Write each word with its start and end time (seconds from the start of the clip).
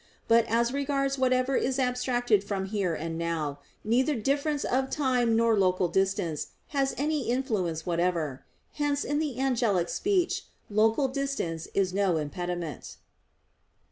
But 0.27 0.45
as 0.47 0.73
regards 0.73 1.19
whatever 1.19 1.55
is 1.55 1.77
abstracted 1.77 2.43
from 2.43 2.65
"here 2.65 2.95
and 2.95 3.19
now," 3.19 3.59
neither 3.83 4.15
difference 4.15 4.63
of 4.63 4.89
time 4.89 5.35
nor 5.35 5.55
local 5.55 5.87
distance 5.87 6.47
has 6.69 6.95
any 6.97 7.29
influence 7.29 7.85
whatever. 7.85 8.43
Hence 8.73 9.03
in 9.03 9.19
the 9.19 9.39
angelic 9.39 9.89
speech 9.89 10.45
local 10.71 11.07
distance 11.07 11.67
is 11.75 11.93
no 11.93 12.17
impediment. 12.17 12.97